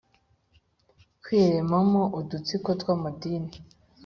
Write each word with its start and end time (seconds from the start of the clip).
Kwiremamo 1.23 2.01
udutsiko 2.19 2.69
tw 2.79 2.87
amadini 2.95 3.51